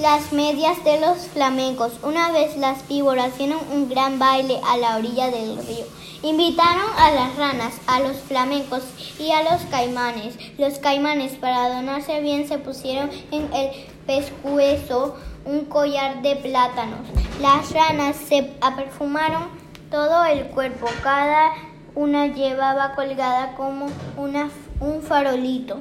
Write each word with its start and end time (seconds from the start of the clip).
Las 0.00 0.30
medias 0.30 0.84
de 0.84 1.00
los 1.00 1.26
flamencos. 1.28 1.92
Una 2.02 2.30
vez 2.30 2.58
las 2.58 2.86
víboras 2.86 3.32
hicieron 3.32 3.60
un 3.72 3.88
gran 3.88 4.18
baile 4.18 4.60
a 4.68 4.76
la 4.76 4.96
orilla 4.96 5.30
del 5.30 5.56
río. 5.66 5.86
Invitaron 6.22 6.84
a 6.98 7.10
las 7.12 7.36
ranas, 7.36 7.80
a 7.86 8.00
los 8.00 8.18
flamencos 8.18 8.82
y 9.18 9.30
a 9.30 9.42
los 9.42 9.62
caimanes. 9.70 10.36
Los 10.58 10.78
caimanes, 10.80 11.32
para 11.36 11.64
adornarse 11.64 12.20
bien, 12.20 12.46
se 12.46 12.58
pusieron 12.58 13.08
en 13.30 13.50
el 13.54 13.70
pescuezo 14.06 15.16
un 15.46 15.64
collar 15.64 16.20
de 16.20 16.36
plátanos. 16.36 17.00
Las 17.40 17.72
ranas 17.72 18.16
se 18.16 18.42
perfumaron 18.76 19.48
todo 19.90 20.26
el 20.26 20.44
cuerpo. 20.48 20.88
Cada 21.02 21.52
una 21.94 22.26
llevaba 22.26 22.94
colgada 22.94 23.54
como 23.54 23.86
una, 24.18 24.50
un 24.78 25.00
farolito, 25.00 25.80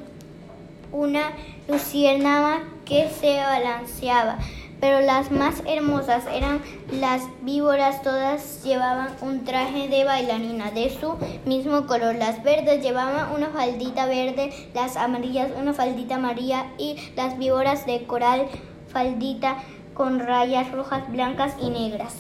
una 0.96 1.32
luciérnaga 1.68 2.64
que 2.86 3.10
se 3.10 3.38
balanceaba 3.38 4.40
pero 4.80 5.02
las 5.02 5.32
más 5.32 5.64
hermosas 5.66 6.26
eran 6.32 6.62
las 6.92 7.24
víboras, 7.42 8.02
todas 8.02 8.64
llevaban 8.64 9.16
un 9.22 9.46
traje 9.46 9.88
de 9.88 10.04
bailarina 10.04 10.72
de 10.72 10.90
su 10.90 11.16
mismo 11.46 11.88
color. 11.88 12.16
Las 12.16 12.44
verdes 12.44 12.84
llevaban 12.84 13.34
una 13.34 13.50
faldita 13.50 14.06
verde, 14.06 14.54
las 14.74 14.98
amarillas 14.98 15.52
una 15.58 15.74
faldita 15.74 16.16
amarilla 16.16 16.68
y 16.78 16.98
las 17.16 17.38
víboras 17.38 17.86
de 17.86 18.04
coral 18.06 18.48
faldita 18.92 19.58
con 19.94 20.20
rayas 20.20 20.72
rojas, 20.72 21.10
blancas 21.10 21.54
y 21.60 21.70
negras. 21.70 22.14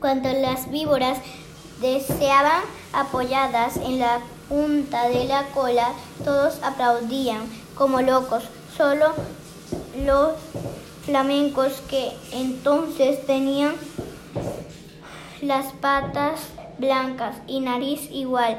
Cuando 0.00 0.32
las 0.32 0.70
víboras 0.70 1.18
deseaban 1.80 2.62
apoyadas 2.92 3.76
en 3.78 3.98
la 3.98 4.20
punta 4.48 5.08
de 5.08 5.24
la 5.24 5.42
cola, 5.54 5.88
todos 6.24 6.62
aplaudían 6.62 7.42
como 7.74 8.00
locos. 8.00 8.44
Solo 8.76 9.12
los 10.04 10.32
flamencos 11.04 11.82
que 11.88 12.12
entonces 12.32 13.24
tenían 13.26 13.74
las 15.42 15.72
patas 15.74 16.40
blancas 16.78 17.36
y 17.46 17.60
nariz 17.60 18.08
igual, 18.10 18.58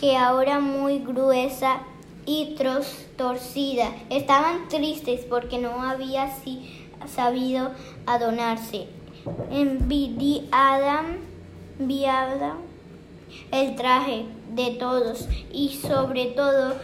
que 0.00 0.16
ahora 0.16 0.58
muy 0.60 0.98
gruesa 0.98 1.80
y 2.26 2.56
torcida. 3.16 3.92
Estaban 4.10 4.68
tristes 4.68 5.24
porque 5.28 5.58
no 5.58 5.82
había 5.82 6.30
sabido 7.06 7.70
adornarse. 8.06 8.86
Envidiaban, 9.50 11.18
el 13.50 13.76
traje 13.76 14.26
de 14.50 14.70
todos 14.72 15.28
y 15.52 15.70
sobre 15.70 16.26
todo 16.26 16.74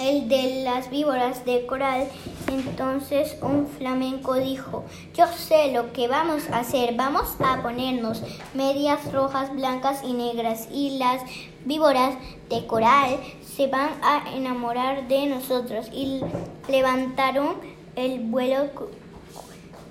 el 0.00 0.28
de 0.28 0.64
las 0.64 0.90
víboras 0.90 1.44
de 1.44 1.66
coral. 1.66 2.08
Entonces 2.48 3.36
un 3.42 3.66
flamenco 3.66 4.34
dijo, 4.34 4.84
yo 5.14 5.26
sé 5.26 5.72
lo 5.72 5.92
que 5.92 6.08
vamos 6.08 6.48
a 6.50 6.60
hacer, 6.60 6.94
vamos 6.96 7.36
a 7.44 7.62
ponernos 7.62 8.22
medias 8.54 9.12
rojas, 9.12 9.54
blancas 9.54 10.02
y 10.02 10.14
negras 10.14 10.68
y 10.72 10.98
las 10.98 11.22
víboras 11.64 12.14
de 12.48 12.66
coral 12.66 13.18
se 13.44 13.66
van 13.66 13.90
a 14.02 14.34
enamorar 14.34 15.06
de 15.06 15.26
nosotros. 15.26 15.88
Y 15.92 16.22
levantaron 16.68 17.56
el 17.94 18.20
vuelo, 18.20 18.70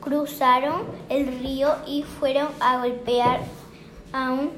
cruzaron 0.02 0.84
el 1.10 1.40
río 1.40 1.76
y 1.86 2.04
fueron 2.04 2.48
a 2.60 2.80
golpear 2.80 3.42
a 4.12 4.32
un 4.32 4.52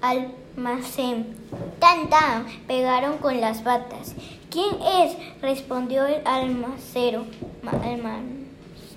almacén. 0.00 1.36
Tan 1.78 2.08
tan, 2.08 2.46
pegaron 2.66 3.18
con 3.18 3.40
las 3.40 3.62
patas. 3.62 4.14
¿Quién 4.50 4.82
es? 4.82 5.16
respondió 5.40 6.04
el 6.06 6.26
almacero. 6.26 7.24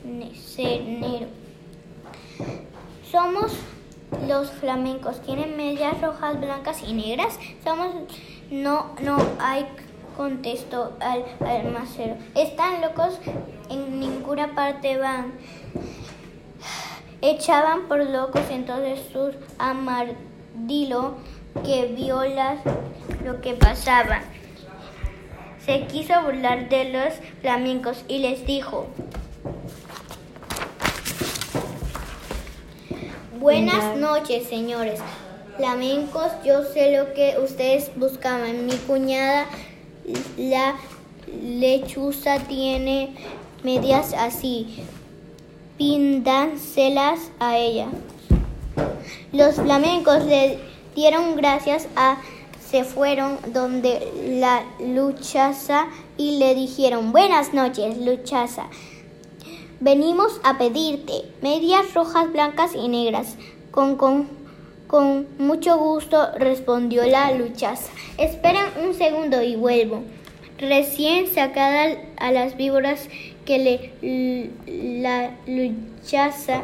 Almacenero. 0.08 1.28
Somos 3.12 3.54
los 4.28 4.50
flamencos. 4.50 5.22
¿Tienen 5.22 5.56
medias 5.56 6.02
rojas, 6.02 6.42
blancas 6.42 6.82
y 6.82 6.94
negras? 6.94 7.38
Somos. 7.64 7.94
No, 8.50 8.96
no 9.02 9.18
hay, 9.40 9.68
contestó 10.18 10.98
al 11.00 11.24
almacero. 11.48 12.16
Están 12.34 12.82
locos, 12.82 13.20
en 13.70 14.00
ninguna 14.00 14.56
parte 14.56 14.98
van. 14.98 15.34
Echaban 17.22 17.84
por 17.88 18.04
locos 18.04 18.42
entonces 18.50 19.02
sus 19.14 19.36
amardilo 19.60 21.14
que 21.64 21.94
vio 21.96 22.24
lo 23.24 23.40
que 23.40 23.54
pasaba 23.54 24.24
se 25.66 25.86
quiso 25.88 26.14
burlar 26.24 26.70
de 26.70 26.86
los 26.86 27.14
flamencos 27.42 28.04
y 28.08 28.20
les 28.20 28.46
dijo, 28.46 28.88
Buenas 33.40 33.98
noches, 33.98 34.48
señores 34.48 35.00
flamencos. 35.58 36.32
Yo 36.46 36.64
sé 36.64 36.98
lo 36.98 37.14
que 37.14 37.36
ustedes 37.44 37.92
buscaban. 37.96 38.66
Mi 38.66 38.76
cuñada, 38.78 39.46
la 40.38 40.76
lechuza, 41.42 42.40
tiene 42.40 43.16
medias 43.64 44.14
así. 44.14 44.84
Píndánselas 45.78 47.32
a 47.40 47.58
ella. 47.58 47.88
Los 49.32 49.56
flamencos 49.56 50.26
le 50.26 50.60
dieron 50.96 51.36
gracias 51.36 51.88
a 51.96 52.18
se 52.74 52.84
fueron 52.84 53.38
donde 53.54 54.02
la 54.40 54.64
luchaza 54.80 55.86
y 56.18 56.40
le 56.40 56.56
dijeron, 56.56 57.12
buenas 57.12 57.54
noches, 57.54 58.00
luchaza. 58.00 58.64
Venimos 59.80 60.42
a 60.44 60.58
pedirte 60.58 61.22
medias 61.44 61.94
rojas, 61.94 62.34
blancas 62.34 62.72
y 62.74 62.88
negras. 62.88 63.36
Con, 63.70 63.96
con, 63.96 64.28
con 64.88 65.28
mucho 65.38 65.78
gusto 65.78 66.30
respondió 66.40 67.06
la 67.06 67.32
luchaza. 67.34 67.92
Esperen 68.18 68.66
un 68.84 68.96
segundo 68.96 69.44
y 69.44 69.56
vuelvo. 69.56 70.02
Recién 70.58 71.28
sacada 71.28 71.96
a 72.18 72.32
las 72.32 72.58
víboras 72.58 73.08
que 73.46 73.60
le, 74.02 74.50
la 75.00 75.30
luchaza 75.46 76.64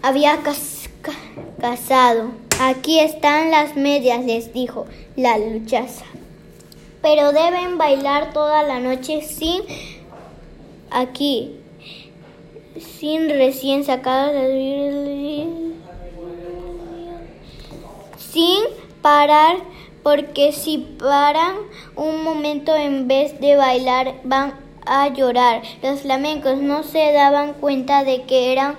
había 0.00 0.38
casado. 1.60 2.30
Aquí 2.60 3.00
están 3.00 3.50
las 3.50 3.76
medias, 3.76 4.24
les 4.24 4.52
dijo 4.52 4.86
la 5.16 5.38
luchaza. 5.38 6.04
Pero 7.02 7.32
deben 7.32 7.78
bailar 7.78 8.32
toda 8.32 8.62
la 8.62 8.78
noche 8.78 9.22
sin 9.22 9.62
aquí, 10.90 11.56
sin 12.78 13.28
recién 13.28 13.84
sacadas 13.84 14.34
sin 18.34 18.58
parar, 19.02 19.56
porque 20.02 20.52
si 20.52 20.78
paran 20.78 21.56
un 21.96 22.24
momento 22.24 22.74
en 22.74 23.06
vez 23.08 23.40
de 23.40 23.56
bailar 23.56 24.14
van 24.24 24.54
a 24.86 25.08
llorar. 25.08 25.62
Los 25.82 26.00
flamencos 26.00 26.58
no 26.58 26.82
se 26.82 27.12
daban 27.12 27.54
cuenta 27.54 28.04
de 28.04 28.22
que 28.22 28.52
eran 28.52 28.76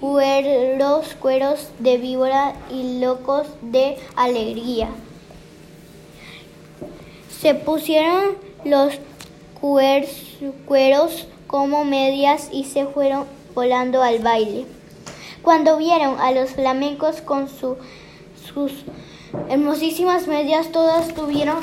cueros, 0.00 1.14
cueros 1.20 1.70
de 1.78 1.98
víbora 1.98 2.54
y 2.70 3.00
locos 3.00 3.46
de 3.62 3.96
alegría. 4.14 4.88
Se 7.40 7.54
pusieron 7.54 8.36
los 8.64 8.94
cueros 10.66 11.26
como 11.46 11.84
medias 11.84 12.48
y 12.52 12.64
se 12.64 12.86
fueron 12.86 13.24
volando 13.54 14.02
al 14.02 14.18
baile. 14.18 14.66
Cuando 15.42 15.76
vieron 15.76 16.18
a 16.20 16.32
los 16.32 16.50
flamencos 16.50 17.20
con 17.20 17.48
sus 17.48 17.76
hermosísimas 19.48 20.26
medias, 20.26 20.72
todas 20.72 21.14
tuvieron 21.14 21.60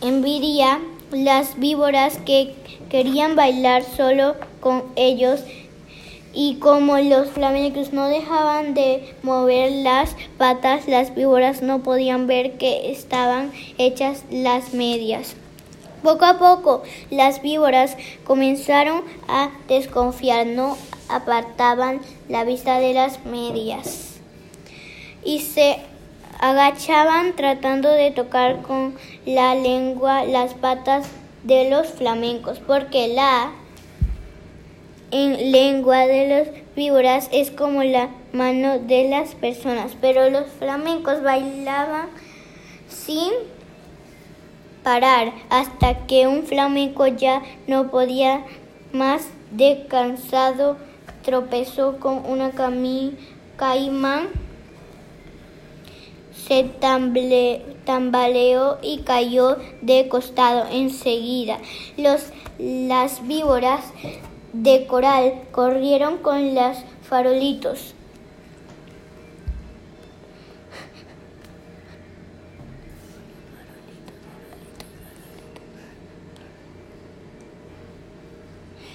envidia. 0.00 0.80
Las 1.10 1.58
víboras 1.58 2.18
que 2.18 2.54
querían 2.90 3.34
bailar 3.34 3.82
solo 3.82 4.36
con 4.60 4.84
ellos 4.94 5.40
y 6.32 6.56
como 6.56 6.98
los 6.98 7.30
flamencos 7.30 7.92
no 7.92 8.06
dejaban 8.08 8.74
de 8.74 9.14
mover 9.22 9.72
las 9.72 10.14
patas, 10.36 10.86
las 10.86 11.14
víboras 11.14 11.62
no 11.62 11.82
podían 11.82 12.26
ver 12.26 12.58
que 12.58 12.90
estaban 12.90 13.52
hechas 13.78 14.24
las 14.30 14.74
medias. 14.74 15.34
Poco 16.02 16.24
a 16.26 16.38
poco 16.38 16.82
las 17.10 17.42
víboras 17.42 17.96
comenzaron 18.24 19.02
a 19.26 19.50
desconfiar, 19.66 20.46
no 20.46 20.76
apartaban 21.08 22.00
la 22.28 22.44
vista 22.44 22.78
de 22.78 22.94
las 22.94 23.24
medias 23.24 24.20
y 25.24 25.40
se 25.40 25.78
agachaban 26.40 27.34
tratando 27.34 27.90
de 27.90 28.12
tocar 28.12 28.62
con 28.62 28.94
la 29.26 29.54
lengua 29.54 30.24
las 30.24 30.54
patas 30.54 31.08
de 31.42 31.68
los 31.68 31.88
flamencos, 31.88 32.60
porque 32.60 33.08
la 33.08 33.50
en 35.10 35.52
lengua 35.52 36.06
de 36.06 36.28
los 36.28 36.48
víboras 36.76 37.28
es 37.32 37.50
como 37.50 37.82
la 37.82 38.10
mano 38.32 38.78
de 38.78 39.08
las 39.08 39.34
personas, 39.34 39.96
pero 40.00 40.30
los 40.30 40.46
flamencos 40.58 41.22
bailaban 41.22 42.08
sin 42.88 43.32
parar 44.82 45.32
hasta 45.50 46.06
que 46.06 46.26
un 46.26 46.44
flamenco 46.44 47.06
ya 47.06 47.42
no 47.66 47.90
podía 47.90 48.44
más 48.92 49.28
de 49.50 49.86
cansado 49.88 50.76
tropezó 51.22 51.98
con 51.98 52.24
una 52.24 52.52
caimán, 53.56 54.28
se 56.32 56.64
tambaleó 57.84 58.78
y 58.80 59.00
cayó 59.00 59.58
de 59.82 60.08
costado 60.08 60.66
enseguida. 60.70 61.58
Los, 61.98 62.30
las 62.58 63.26
víboras 63.26 63.84
de 64.52 64.86
coral 64.86 65.42
corrieron 65.50 66.18
con 66.18 66.54
los 66.54 66.78
farolitos. 67.02 67.94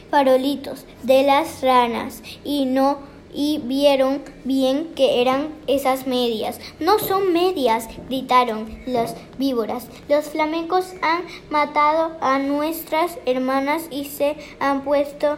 Farolitos 0.09 0.85
de 1.01 1.23
las 1.23 1.61
ranas 1.61 2.21
y 2.43 2.65
no 2.65 3.12
y 3.33 3.59
vieron 3.63 4.21
bien 4.43 4.93
que 4.95 5.21
eran 5.21 5.49
esas 5.67 6.07
medias. 6.07 6.59
No 6.79 6.99
son 6.99 7.33
medias, 7.33 7.87
gritaron 8.07 8.79
las 8.85 9.15
víboras. 9.37 9.87
Los 10.07 10.25
flamencos 10.25 10.93
han 11.01 11.23
matado 11.49 12.17
a 12.21 12.39
nuestras 12.39 13.17
hermanas 13.25 13.87
y 13.89 14.05
se 14.05 14.37
han 14.59 14.83
puesto 14.83 15.37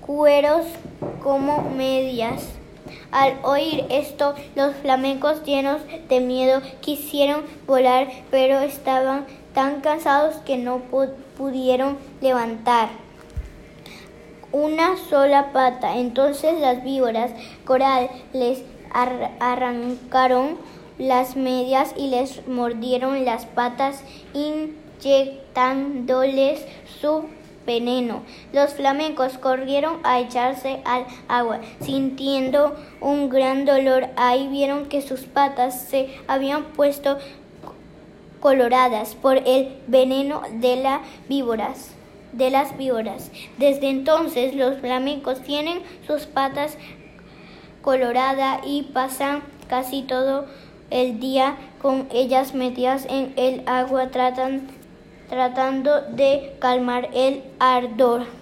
cueros 0.00 0.66
como 1.22 1.62
medias. 1.70 2.48
Al 3.12 3.38
oír 3.42 3.84
esto, 3.90 4.34
los 4.56 4.74
flamencos 4.76 5.44
llenos 5.44 5.80
de 6.08 6.20
miedo 6.20 6.60
quisieron 6.80 7.42
volar, 7.66 8.08
pero 8.30 8.60
estaban 8.60 9.26
tan 9.54 9.80
cansados 9.80 10.36
que 10.44 10.56
no 10.56 10.80
pudieron 11.36 11.98
levantar 12.20 12.88
una 14.52 14.96
sola 14.96 15.52
pata. 15.52 15.96
Entonces 15.96 16.60
las 16.60 16.84
víboras 16.84 17.32
coral 17.64 18.08
les 18.32 18.62
arrancaron 18.92 20.56
las 20.98 21.36
medias 21.36 21.94
y 21.96 22.08
les 22.08 22.46
mordieron 22.46 23.24
las 23.24 23.46
patas 23.46 24.04
inyectándoles 24.34 26.66
su 27.00 27.24
veneno. 27.66 28.22
Los 28.52 28.74
flamencos 28.74 29.38
corrieron 29.38 30.00
a 30.02 30.20
echarse 30.20 30.82
al 30.84 31.06
agua, 31.28 31.60
sintiendo 31.80 32.76
un 33.00 33.30
gran 33.30 33.64
dolor. 33.64 34.08
Ahí 34.16 34.48
vieron 34.48 34.86
que 34.86 35.02
sus 35.02 35.20
patas 35.22 35.80
se 35.80 36.08
habían 36.26 36.64
puesto 36.64 37.18
coloradas 38.40 39.14
por 39.14 39.36
el 39.36 39.76
veneno 39.86 40.42
de 40.52 40.76
las 40.76 41.00
víboras. 41.28 41.92
De 42.32 42.50
las 42.50 42.76
víboras. 42.76 43.30
Desde 43.58 43.88
entonces 43.88 44.54
los 44.54 44.78
flamencos 44.78 45.40
tienen 45.40 45.82
sus 46.06 46.26
patas 46.26 46.76
coloradas 47.82 48.60
y 48.64 48.84
pasan 48.84 49.42
casi 49.68 50.02
todo 50.02 50.46
el 50.90 51.20
día 51.20 51.56
con 51.80 52.08
ellas 52.12 52.54
metidas 52.54 53.06
en 53.08 53.32
el 53.36 53.62
agua 53.66 54.10
tratan, 54.10 54.68
tratando 55.28 56.02
de 56.02 56.56
calmar 56.58 57.08
el 57.14 57.42
ardor. 57.58 58.39